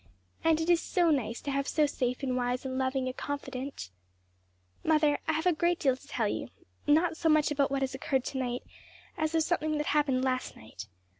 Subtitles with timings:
[0.43, 3.91] And it is so nice to have so safe and wise and loving a confidante.
[4.83, 6.49] "Mother, I have a great deal to tell you,
[6.87, 8.63] not so much about what has occurred to night
[9.15, 10.87] as of something that happened last night.